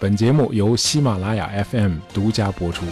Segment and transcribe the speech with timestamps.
[0.00, 2.84] 本节目由喜马拉雅 FM 独家播出。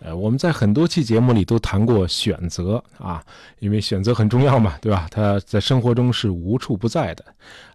[0.00, 3.22] 呃，我们在很多期节目里都谈过选择啊，
[3.58, 5.06] 因为选择很重要嘛，对吧？
[5.10, 7.24] 它在生活中是无处不在的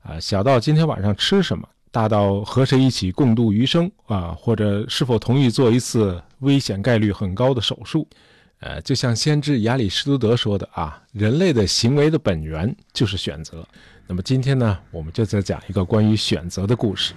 [0.01, 0.19] 啊。
[0.19, 8.07] 小到今天晚上吃什么，大到和谁一起共度余生啊，或者是否同意做一次危险概率很高的手术。
[8.61, 13.63] 呃，就像先知亚里士多德说的啊，人类的行为的本源就是选择。
[14.11, 17.13] 那么今天呢，我们就在讲一个关于选择的故事。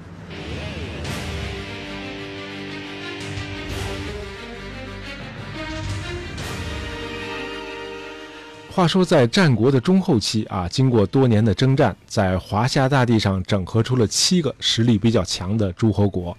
[8.70, 16.36] 话说，在战国的中后期啊，经过多年的征战，在华夏大地上整合出了七个实力比较强的诸侯国，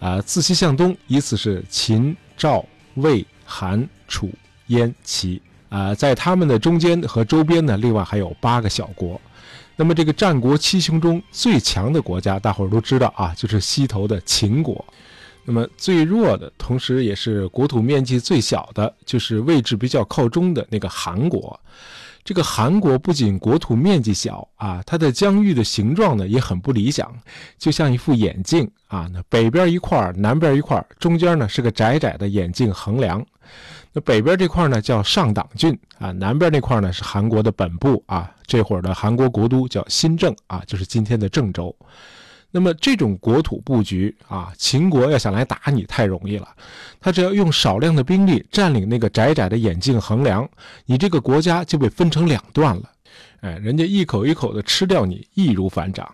[0.00, 4.28] 啊，自西向东，依次是秦、赵、魏、韩、楚。
[4.66, 9.20] 燕齐啊，在他们的中间和周边呢，另外还有八个小国。
[9.76, 14.84] 那么这个战国七雄中最强的国家，大伙儿都知道啊，就是西头的秦国。
[15.44, 21.58] 那么最弱的，同时也是国土面积最小的，就是位置比较靠中的那个韩国。
[22.24, 27.12] 这个韩国不仅国土面积小啊，它的疆域的形状呢也很不理想，
[27.58, 29.10] 就像一副眼镜啊。
[29.12, 33.24] 那北边一块，南边一块，中间呢是个窄窄的眼镜横梁。
[33.92, 38.30] 那北边这块呢叫上党郡啊，南边那块呢是韩国的本部啊。
[38.46, 41.74] 这会儿的韩国国都叫新郑啊，就是今天的郑州。
[42.54, 46.46] 那么这种国土布局啊，秦国要想来打你太容易了，
[47.00, 50.48] 他只要用少量的兵力占领那个窄窄的眼镜横梁，
[50.84, 52.82] 你这个国家就被分成两段了。
[53.40, 56.08] 哎，人家一口一口的吃掉你，易如反掌。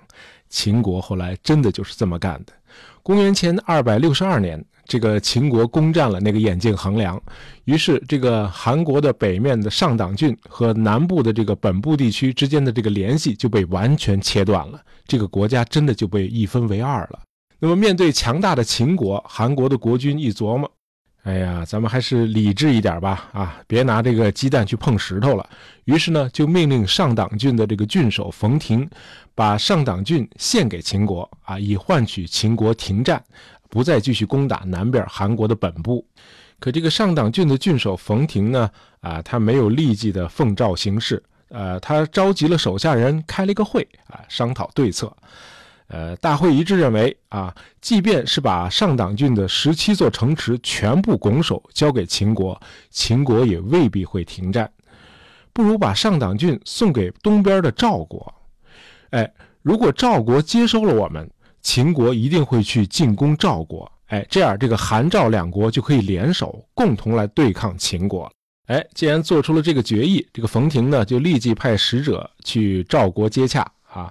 [0.48, 2.52] 秦国后来真的就是这么干的。
[3.02, 4.64] 公元前二百六十二年。
[4.90, 7.22] 这个秦国攻占了那个眼镜横梁，
[7.66, 17.20] 于是这个韩国的北面的上党郡和南部的这个本部地区之间的这个联系就被完全切断了，这个国家真的就被一分为二了。
[17.58, 20.70] 那么面对强大的秦国，韩国的国君一琢磨，
[21.28, 25.46] 哎呀，咱们还是理智一点吧，啊，别拿这个鸡蛋去碰石头了。
[25.84, 28.88] 于是呢，就命令上党郡的这个郡守冯亭，
[29.34, 33.22] 把上党郡献给秦国，啊，以换取秦国停战。
[33.68, 36.02] 不再继续攻打南边韩国的本部，
[36.58, 38.70] 可这个上党郡的郡守冯亭呢？
[39.00, 45.14] 啊，他没有立即的奉诏行事，呃，他召集了手下人开了一个会啊，商讨对策。
[45.88, 52.60] 呃，大会一致认为啊，即便是把上党郡的十七座城池全部拱手交给秦国，
[52.90, 54.70] 秦国也未必会停战，
[55.52, 58.34] 不如把上党郡送给东边的赵国。
[59.10, 59.30] 哎，
[59.62, 61.28] 如果赵国接收了我们。
[61.60, 68.30] 秦国一定会去进攻赵国，哎，这样这个韩赵两国就可以联手，共同来对抗秦国。
[68.66, 74.10] 哎，既然做出了这个决议，这个冯亭呢就立即派使者去赵国接洽啊。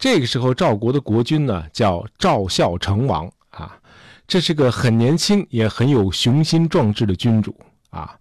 [0.00, 3.78] 这个时候，赵国的国君呢叫赵孝成王啊，
[4.26, 7.54] 这是个很年轻也很有雄心壮志的君主
[7.90, 8.16] 啊。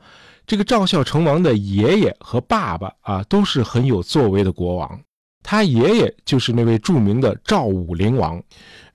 [0.46, 5.00] 这个赵孝成王的爷爷和爸爸啊都是很有作为的国王。
[5.42, 8.44] 他爷爷就是那位著名的赵武灵王，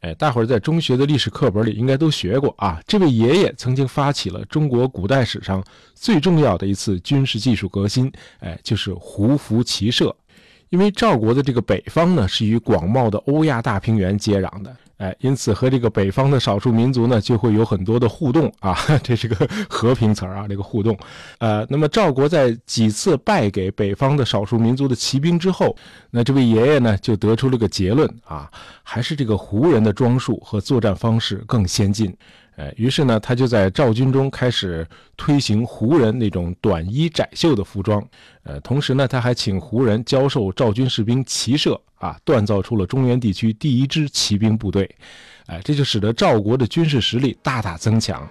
[0.00, 2.82] 哎，大伙儿在中学的历史课本里应该都学过啊。
[2.86, 5.64] 这位爷爷曾经发起了中国古代史上
[5.94, 10.14] 最重要的一次军事技术革新，哎，就是胡服骑射。
[10.74, 14.76] 因为赵国的这个北方呢，是与广袤的欧亚大平原接壤的。
[14.96, 20.98] 哎，因此和这个北方的少数民族呢，就会有很多的互动啊， 这是个和平词儿啊，这个互动。
[21.38, 25.76] 呃，那么赵国在几次败给北方的少数民族的骑兵之后，
[26.10, 28.50] 那这位爷爷呢，就得出了个结论啊，
[28.82, 32.12] 还是这个胡人的装束和作战方式更先进。
[32.56, 38.00] 哎，于是呢，他就在赵军中开始推行胡人那种短衣窄袖的服装。
[38.44, 44.88] 呃，同时呢，他还请胡人教授赵军士兵骑射，啊，锻造出了中原地区第一支骑兵部队。
[45.46, 48.24] 哎，这就使得赵国的军事实力大大增强。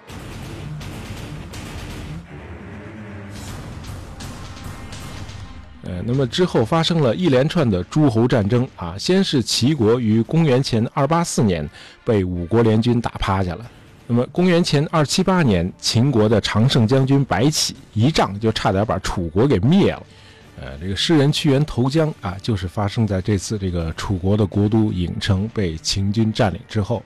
[5.84, 11.70] 呃，那么之后发生了一连串的诸侯战争啊，先是齐国于公元前二八四年
[12.06, 13.70] 被五国联军打趴下了。
[14.06, 20.04] 那么，公元前二七八年，秦国的常胜将军白起一仗就差点把楚国给灭了。
[20.62, 27.02] 呃，这个诗人屈原投江啊，就是发生在这次这个楚国的国都郢城被秦军占领之后。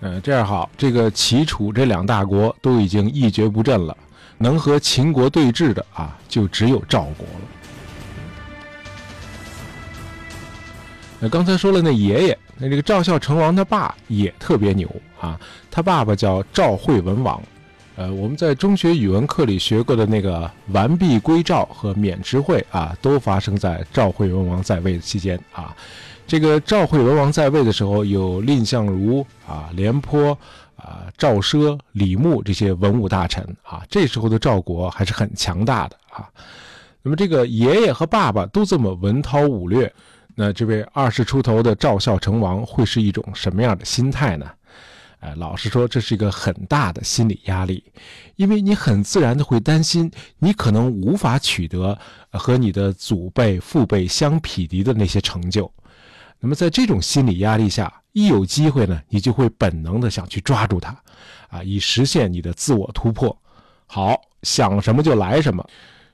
[0.00, 3.96] 呃，这样好，这个齐楚这两大国都已经一蹶不振了，
[4.36, 7.40] 能和秦国对峙的啊，就只有赵国了。
[11.18, 14.86] 那刚才说了，那爷爷，那这个赵孝成王他爸也特别牛
[15.20, 15.40] 啊。
[15.70, 17.42] 他爸爸叫赵惠文王，
[17.96, 25.74] 呃，我们在中学语文课里学过的那个完璧归赵和免职会啊，都发生在赵惠文王在位的期间啊。
[26.26, 30.36] 这个赵惠文王在位的时候，有蔺相如啊、廉颇
[30.76, 33.82] 啊、赵奢、李牧这些文武大臣啊。
[33.88, 36.28] 这时候的赵国还是很强大的啊。
[37.02, 39.92] 那么这个爷爷和爸爸都这么文韬武略，
[40.34, 44.46] 那这位二十出头的赵孝成王会是一种什么样的心态呢？
[45.26, 47.82] 哎，老实说，这是一个很大的心理压力，
[48.36, 50.08] 因为你很自然的会担心，
[50.38, 51.98] 你可能无法取得
[52.30, 55.68] 和你的祖辈、父辈相匹敌的那些成就。
[56.38, 60.96] 那么在这种心理压力下，一有机会呢，你就会本能的想去抓住它，
[61.48, 63.36] 啊，以实现你的自我突破。
[63.88, 64.14] 好，
[64.44, 65.68] 想什么就来什么，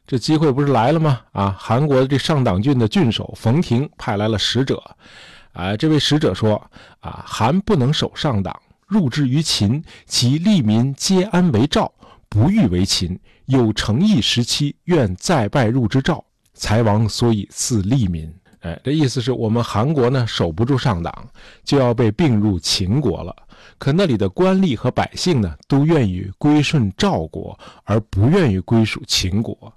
[0.06, 1.20] 这机会不是来了吗？
[1.32, 4.82] 啊，韩国的这上党郡的郡守冯亭派来了使者，
[5.52, 6.54] 啊，这位使者说，
[7.00, 8.58] 啊，韩不能守上党。
[8.92, 11.90] 入之于秦，其利民皆安为赵，
[12.28, 13.18] 不欲为秦。
[13.46, 16.22] 有诚意时期，愿再拜入之赵。
[16.52, 18.30] 才王所以赐利民。
[18.60, 21.26] 哎，这意思是我们韩国呢守不住上党，
[21.64, 23.34] 就要被并入秦国了。
[23.78, 29.72] 可那里的官吏和百姓呢，都愿意归顺赵国，而不愿意归属秦国。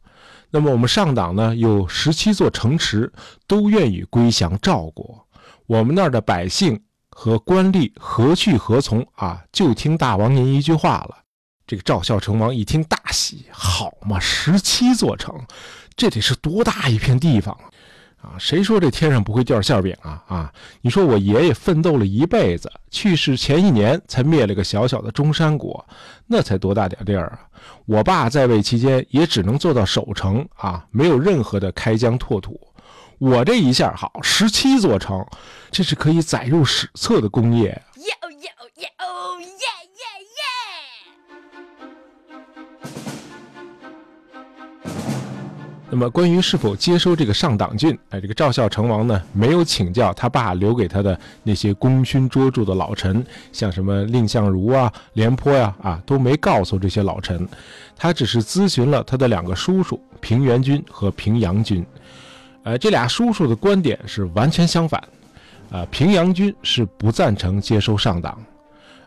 [0.52, 3.12] 那么我们上党呢，有十七座城池，
[3.48, 5.26] 都愿意归降赵国。
[5.66, 6.80] 我们那儿的百姓。
[7.18, 9.42] 和官吏何去何从啊？
[9.50, 11.18] 就听大王您一句话了。
[11.66, 15.34] 这个赵孝成王一听大喜，好嘛，十七座城，
[15.96, 17.58] 这得是多大一片地方
[18.22, 18.36] 啊！
[18.36, 20.22] 啊谁说这天上不会掉馅饼啊？
[20.28, 20.54] 啊！
[20.82, 25.84] 你说我爷爷奋斗了一辈子，去世前一年才灭了个小小的中山国，
[26.28, 27.40] 那才多大点地儿啊！
[27.86, 32.60] 我爸在位期间也只能做到守城啊，没有任何的开疆拓土。
[33.18, 35.26] 我这一下好，十七座城，
[35.72, 37.68] 这是可以载入史册的功业。
[37.96, 39.48] 耶哦耶哦耶哦耶
[39.96, 40.04] 耶
[44.84, 44.92] 耶！
[45.90, 57.48] 那么，关于是否接收这个上党郡，哎，这个赵孝成王呢，没有请教他爸留给他的那些功勋卓著的老臣，像什么蔺相如啊、廉颇呀，啊，都没告诉这些老臣，
[57.96, 61.86] 他只是咨询了他的两个叔叔平原君和平阳君。
[62.66, 65.00] 呃，这俩叔叔的观点是完全相反，
[65.70, 68.44] 啊，平阳君是不赞成接收上党，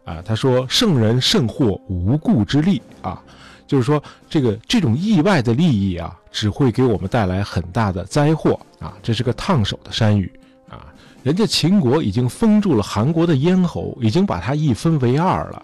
[0.04, 3.20] 啊，他说圣人甚获无故之利啊，
[3.66, 4.00] 就是说
[4.30, 10.30] 这个这种意外的利益啊，只会给我们带来很大的灾祸啊，这是个烫手的山芋
[10.70, 10.86] 啊，
[11.24, 15.60] 人家秦国已经封住了韩国的咽喉，已经把它一分为二了，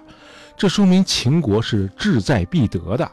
[0.57, 3.09] 这说明秦国是志在必得的。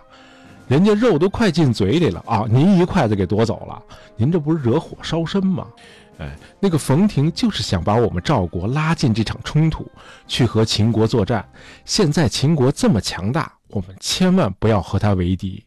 [0.72, 2.46] 人家肉都快进嘴里了啊！
[2.50, 3.84] 您一筷子给夺走了，
[4.16, 5.68] 您这不是惹火烧身吗？
[6.18, 9.86] 哎，那个冯亭就是想把我们赵国拉进这场冲突，
[10.28, 11.46] 去和秦国作战。
[11.84, 15.62] 现在秦国这么强大，我们千万不要和他为敌。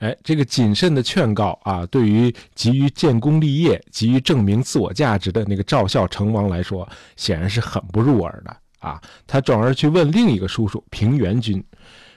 [0.00, 9.00] 哎，这个谨慎的劝告啊，对于急于建功立业、急于证明自我价值的那个赵孝成王来说，显然是很不入耳的啊。
[9.26, 11.64] 他转而去问另一个叔叔平原君。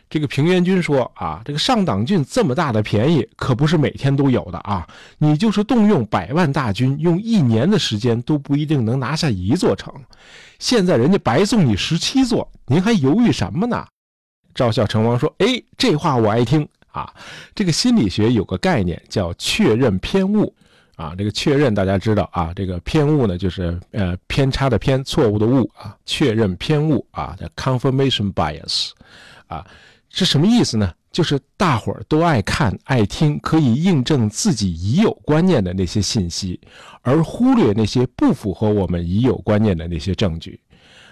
[0.08, 4.88] 这个平原君说：“啊，这个上党郡这么大的便宜，可不是每天都有的啊！
[5.18, 9.92] 你就是动用百万大军，用一年的时间都不一定能拿下一座城。
[10.60, 13.86] 现在人家白送你十七座，您还犹豫什么呢？”
[14.54, 17.12] 赵孝成王说：“哎，这话我爱听啊！
[17.56, 20.56] 这个心理学有个概念叫确认偏误
[20.96, 21.14] 啊。
[21.18, 25.98] 这个确认大家知道啊，这个偏误呢就是呃偏差的偏，错误的误啊。
[26.06, 28.92] 确认偏误啊，叫 confirmation bias
[29.48, 29.66] 啊。”
[30.16, 30.94] 是什么意思呢？
[31.12, 36.60] 就是大伙儿都爱看、爱听，可以印证自己已有观念的那些信息，
[37.02, 40.58] 而忽略那些不符合我们已有观念的那些证据。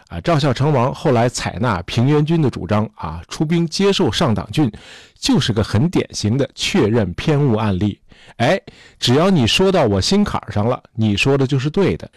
[0.07, 4.71] 啊，赵孝成王后来采纳平原君的主张，啊，出兵接受上党郡，
[5.19, 7.99] 就是个很典型的确认偏误案例。
[8.37, 8.57] 哎，
[8.99, 12.09] 只要你说到我心坎上了，你说的就是对的。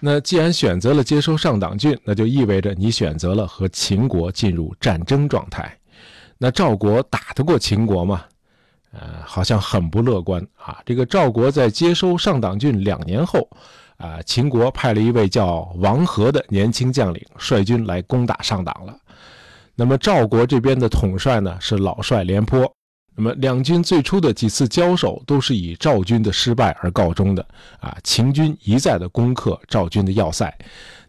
[0.00, 5.76] 那既然选择了接收上党郡，那就意味着你选择了和秦国进入战争状态。
[6.42, 8.24] 那赵国打得过秦国吗？
[8.92, 10.80] 呃，好像很不乐观啊。
[10.86, 13.46] 这个赵国在接收上党郡两年后，
[13.98, 18.96] 啊，秦国派了一位叫王和的年轻将领率军来攻打上党了。
[19.74, 22.72] 那么赵国这边的统帅呢是老帅廉颇。
[23.14, 27.46] 那么两军最初的几次交手都是以赵军的失败而告终的
[27.80, 27.94] 啊。
[28.02, 30.56] 秦军一再的攻克赵军的要塞。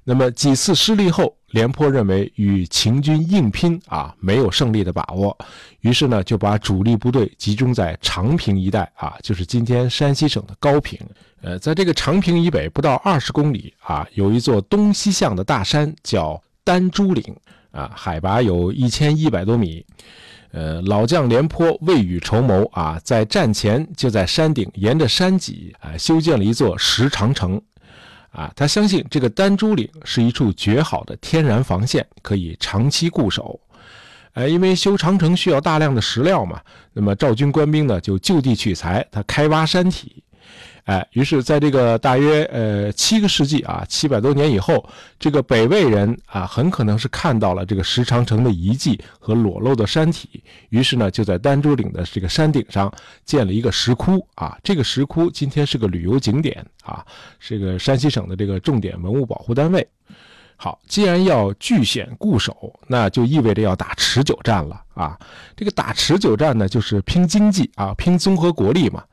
[0.03, 5.37] 那么几次失利后，廉颇认为与秦军硬拼啊没有胜利的把握，
[5.81, 10.99] 于是呢就把主力部队集中在长平一带啊，就是今天山西省的高平。
[11.41, 17.35] 呃，在这个长平以北不到二十公里啊，有一座东西向的大山叫丹朱岭
[17.71, 19.85] 啊，海拔有一千一百多米。
[20.51, 27.59] 呃，老将廉颇未雨绸缪啊，在战前就在山顶沿着山脊啊修建了一座石长城，
[28.31, 33.59] 啊，他相信这个丹朱岭是一处绝好的天然防线，可以长期固守。
[34.33, 36.61] 呃，因为修长城需要大量的石料嘛，
[36.93, 40.23] 那么赵军官兵呢就就地取材，他开挖山体。
[40.85, 44.83] 哎，于是，在这个大约呃七个世纪啊，七百多年以后，
[45.19, 52.91] 这个北魏人啊，很可能是看到了这个石长城的遗迹和裸露的山体，于是呢，就在丹朱岭的这个山顶上
[53.25, 54.57] 建了一个石窟啊。
[54.63, 57.05] 这个石窟今天是个旅游景点啊，
[57.39, 59.87] 是个山西省的这个重点文物保护单位。
[60.55, 65.17] 好，既然要据险固守，那就意味着要打持久战了啊。
[65.55, 69.03] 这个打持久战呢，就是拼经济啊，拼综合国力嘛。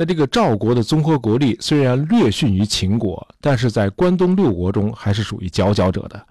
[0.00, 6.24] 那这个赵国的综合国力虽然略逊于秦国，但是在关东六国中还是属于佼佼者的，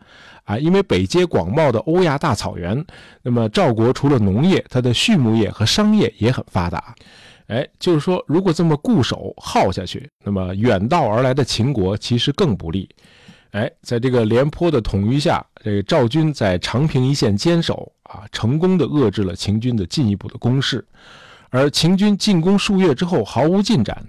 [0.46, 2.82] 啊，因为北接广袤的欧亚大草原，
[3.22, 6.96] 那么赵国除了农业，它的畜牧业和商业也很发达，
[7.48, 12.88] 哎，就是说，如果这么固守耗下去，那么远道而来的秦国其实更不利，
[13.52, 20.86] 哎，在这个廉颇的统御下，这个赵军在长平一线坚守，啊，成功的遏制了秦军的进一步的攻势。
[21.50, 24.04] 而秦军进攻数月之后毫无进展，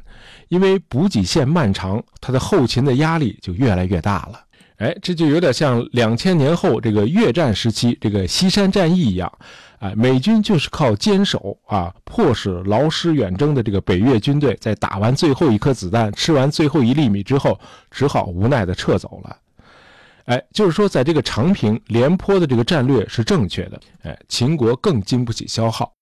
[0.49, 4.41] 因为补给线漫长，他的后勤的压力就越来越大了。
[4.79, 9.33] 哎，这就有点像两千年后这个越战时期这个西山战役一样，
[9.81, 17.59] 啊，美军就是靠坚守啊，迫使劳师远征的这个北越军队在打完最后一颗子弹、吃完最后一粒米之后，
[17.91, 19.37] 只好无奈的撤走了。
[20.27, 23.81] 哎，就是说，在这个长平，廉颇的这个战略是正确的。
[24.03, 25.93] 哎，秦国更经不起消耗。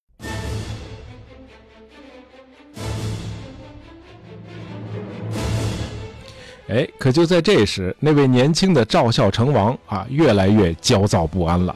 [6.68, 11.74] 哎，可就在这时，那位年轻的赵孝成王啊，越来越焦躁不安了。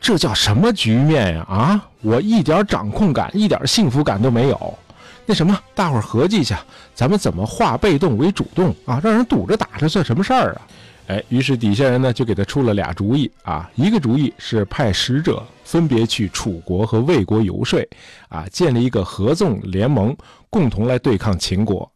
[0.00, 1.46] 这叫什么局面呀？
[1.48, 4.78] 啊，我一点掌控感、一点幸福感都没有。
[5.26, 8.98] 那什么，大伙儿合计一下，咱们怎么化被动为主动啊？
[9.04, 10.62] 让人堵着打，这算什么事儿啊？
[11.08, 13.70] 哎，于是底下人呢就给他出了俩主意啊。
[13.74, 17.86] 一个主意是派使者分别去楚国和魏国游说，
[18.30, 20.16] 啊，建立一个合纵联盟，
[20.48, 21.90] 共同来对抗秦国。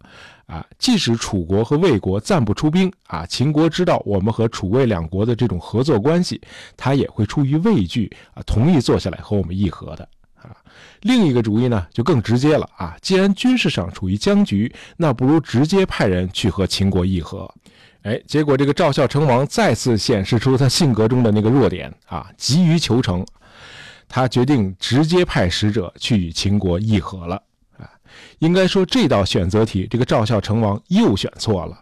[0.53, 6.39] 啊，即使楚国和魏国暂不出兵，啊，秦国知道我们和楚魏两国的这种合作关系，
[6.77, 10.07] 他也会出于畏惧啊，同意坐下来和我们议和的。
[10.35, 10.55] 啊，
[11.01, 17.51] 另一个主意呢，就更直接了啊，既然军事上处于僵局，那不如直接派人去和秦国议和。
[18.03, 23.25] 哎，结果这个赵孝成王再次显示出他性格中的那个弱点啊，急于求成，
[24.07, 27.43] 他决定直接派使者去与秦国议和了。
[28.39, 31.77] 应该说，这道选择题，这个赵孝成王又选错了。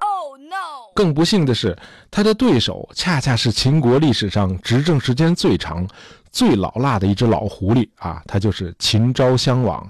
[0.95, 1.77] 更不幸的是，
[2.11, 5.87] 他的对手恰恰是秦国历史上执政时间最长、
[6.31, 8.21] 最老辣的一只老狐狸啊！
[8.27, 9.89] 他就是秦昭襄王。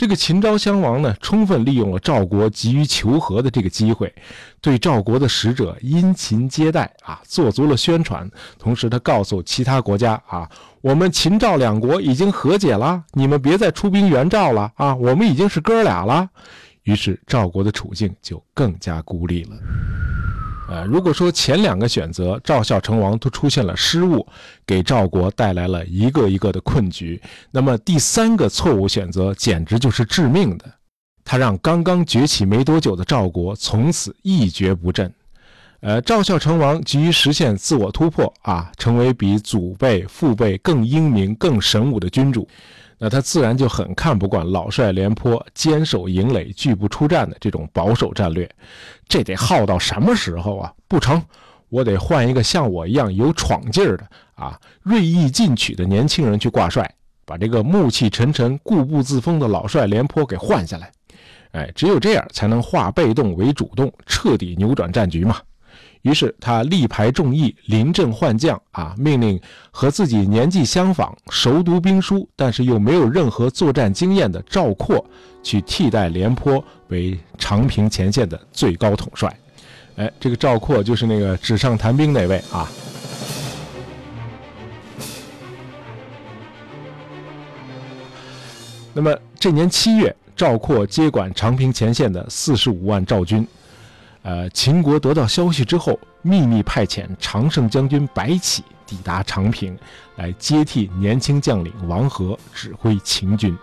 [0.00, 4.10] 这个秦昭襄王呢，充分利用了赵国急于求和的这个机会，
[4.62, 8.26] 对赵国的使者殷勤接待啊，做足了宣传。
[8.58, 10.48] 同时，他告诉其他国家啊，
[10.80, 16.26] 我们秦赵两国已经和解了，你们别再出兵援赵了啊，我们已经是哥俩了。
[16.84, 19.50] 于是，赵国的处境就更加孤立了。
[20.70, 24.24] 呃，如果说前两个选择赵孝成王都出现了失误，
[24.64, 30.72] 给赵国带来了一个一个的困局，那么第三个错误选择简直就是致命的，
[31.24, 35.12] 他让刚刚崛起没多久的赵国从此一蹶不振。
[35.80, 42.46] 呃，赵孝成王急于实现自我突破啊，成为比祖辈、父辈更英明、更神武的君主。
[43.02, 48.46] 那他自然就很看不惯老帅廉颇坚守营垒、拒不出战的这种保守战略，
[49.08, 50.70] 这得耗到什么时候啊？
[50.86, 51.22] 不成，
[51.70, 60.92] 我得换一个像我一样有闯劲儿的啊、锐意进取的年轻人去挂帅，把这个暮气沉沉、固步自封的老帅廉颇给换下来。
[61.52, 65.38] 哎，只有这样才能化被动为主动，彻底扭转战局嘛。
[66.02, 69.40] 于是他力排众议，临阵换将啊，命令
[69.70, 75.04] 和自己年纪相仿、熟读兵书，但是又没有任何作战经验的赵括
[75.42, 79.34] 去替代廉颇为长平前线的最高统帅。
[79.96, 82.66] 哎，这个赵括就是那个纸上谈兵那位啊。
[88.94, 93.46] 那么这年七月，赵括接管长平前线的四十五万赵军。
[94.22, 99.76] 呃，秦国得到消息之后，秘密派遣常胜将军白起抵达长平，
[100.16, 103.56] 来接替年轻将领王和指挥秦军。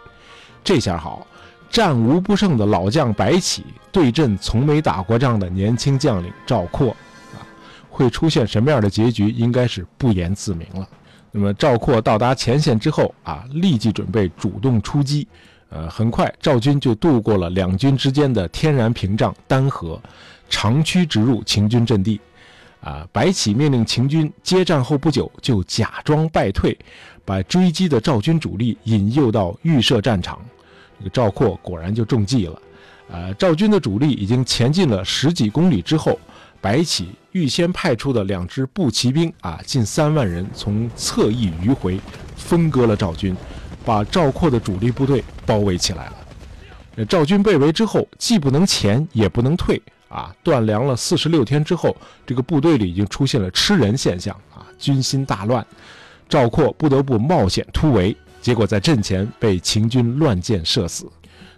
[0.63, 1.27] 这下好，
[1.69, 6.89] 战无不胜的老将白起对阵从没打过仗的年轻将领赵括，
[7.35, 7.45] 啊，
[7.89, 10.87] 会出现什么样的结局，应该是不言自明了。
[11.31, 15.27] 那么赵括到达前线之后啊，立即准备主动出击。
[15.69, 20.01] 呃，很快赵军就渡过了两军之间的天然屏障丹河，
[20.49, 22.19] 长驱直入秦军阵地。
[22.79, 26.77] 啊，白起命令秦军接战后不久就假装败退，
[27.25, 30.39] 把追击的赵军主力引诱到预设战场。
[30.99, 32.61] 这个赵括果然就中计了。
[33.09, 36.19] 呃，赵军的主力已经前进了十几公里之后，
[36.61, 41.99] 白起预先派出的两支步骑兵啊，近三万人从侧翼迂回，
[42.35, 43.35] 分割了赵军，
[43.83, 47.05] 把赵括的主力部队包围起来了。
[47.05, 49.81] 赵军被围之后，既不能前，也不能退。
[50.09, 51.95] 啊，断粮了四十六天之后，
[52.25, 55.65] 这个部队里已经出现了吃人现象啊，军心大乱。
[56.29, 61.09] 赵括不得不冒险突围，结果在阵前被秦军乱箭射死。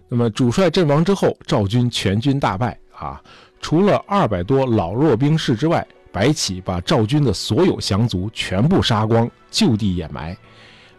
[0.07, 3.21] 那么主帅阵亡之后，赵军全军大败啊，
[3.61, 10.35] 除了二百多老弱兵士之外，白起把赵军的所有降卒全部杀光，就地掩埋。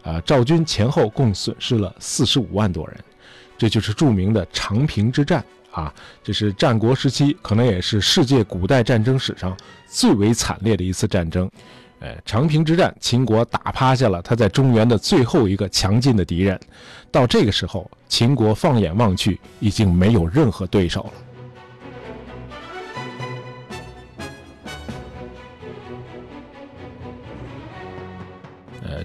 [0.02, 2.97] 啊，赵军前后共损失了四十五万多人，
[3.59, 5.45] 这就是著名的长平之战。
[5.70, 9.56] 啊，这是战国时期，可能也是世界古代战争史上
[9.88, 11.50] 最为惨烈的一次战争。
[12.00, 16.58] 呃，长平之战，秦国打趴下了他在中原的最后一个强劲的敌人。
[17.10, 21.12] 到这个时候，秦国放眼望去，已经没有任何对手了。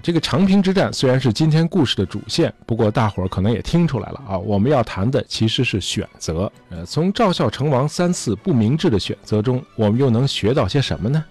[0.06, 6.48] 这个长平之战虽然是今天故事的主线，不过大伙儿可能也听出来了啊，我们要谈的其实是选择。
[6.70, 11.24] 呃，从赵孝成王三次不明智的选择中，我们又能学到些什么呢？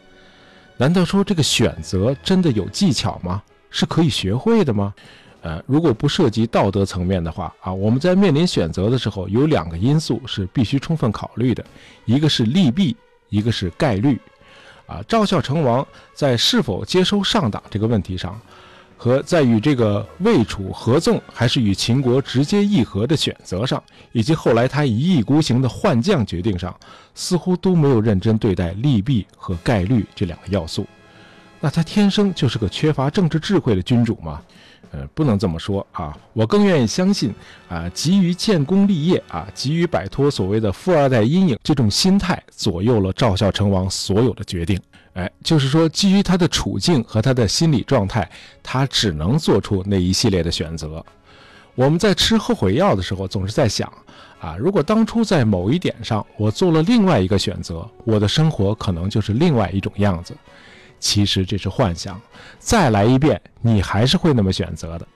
[0.75, 3.41] 难道说这个选择真的有技巧吗？
[3.69, 4.93] 是可以学会的吗？
[5.39, 11.63] 呃，如果不涉及道德层面的话啊，我们在面临选择的时候，有两个因素是必须充分考虑的，
[12.03, 12.93] 一个是利弊，
[13.29, 14.19] 一个是概率。
[14.85, 18.37] 啊，赵孝成王在是否接收上党这个问题上。
[18.97, 26.75] 和在与这个魏楚合纵，还是与秦国直接议和的选择上，以及后来他一意孤行的换将决定上，
[27.13, 30.85] 似乎都没有认真对待利弊和概率这两个要素。
[31.59, 34.41] 那他天生就是个缺乏政治智慧的君主吗？
[34.95, 36.17] 呃，不能这么说啊。
[36.31, 37.33] 我更愿意相信
[37.67, 44.79] 啊，急于建功立业啊，急于摆脱所谓的富二代阴影，这种心态左右了赵孝成王所有的决定。
[45.13, 48.29] 哎，就是说，基于他的处境和他的心理状态，
[48.63, 51.05] 他只能做出那一系列的选择。
[51.73, 53.91] 我们在吃后悔药的时候，总是在想，
[54.39, 60.33] 啊，如果当初在某一点上我做了另外一个选择，我的生活可能就是另外一种样子。
[61.05, 62.19] 其实这是幻想，
[62.57, 65.07] 再来一遍，你还是会那么选择的。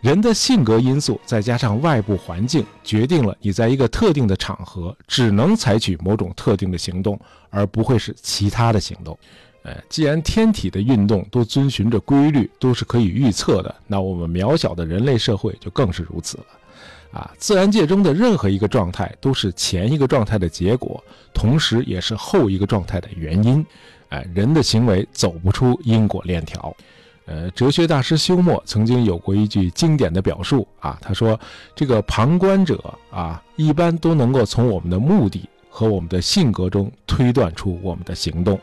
[0.00, 7.16] 人的性格因素再加上外部环境，决定了你在一个特定的场合只能采取某种特定的行动，
[7.48, 9.16] 而不会是其他的行动。
[9.62, 16.44] 呃，既然天体的运动都遵循着规律，都是可以预测的，那我们渺小的人类社会就更是如此了。
[17.12, 23.64] 啊，自然界中的任何一个状态都是前一个状态的结果，同时也是后一个状态的原因。
[24.08, 26.74] 哎，人的行为走不出因果链条。
[27.24, 31.38] 呃，哲学大师休谟曾经有过一句经典的表述啊，他说
[31.74, 38.56] ：“这个旁观者啊，一般都能够从我们的目的和我们的性格中推断出我们的行动。”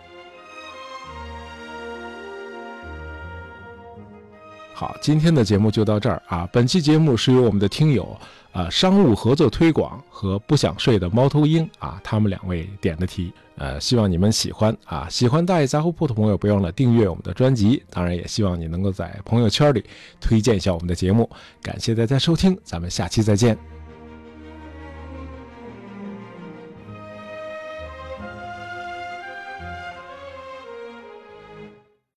[4.84, 6.46] 好，今天的节目就到这儿啊。
[6.52, 8.20] 本期节目是由我们的听友
[8.52, 15.08] 啊，商务合作推广和不想睡的猫头鹰啊，他们两位点的题，呃，希望你们喜欢啊。
[15.10, 17.82] 喜欢大爷杂货铺的朋友，别忘了订阅我们的专辑。
[17.90, 19.86] 当然，也希望你能够在朋友圈里
[20.20, 21.30] 推荐一下我们的节目。
[21.62, 23.58] 感谢大家收听，咱们下期再见。